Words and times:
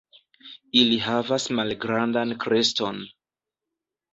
Ili 0.83 0.95
havas 1.07 1.45
malgrandan 1.59 2.35
kreston. 2.47 2.99